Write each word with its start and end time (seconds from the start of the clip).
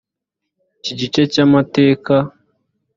iki 0.79 0.93
gice 0.99 1.21
cy 1.33 1.39
amateka 1.45 2.13